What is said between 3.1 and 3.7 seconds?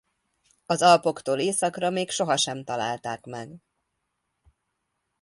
meg.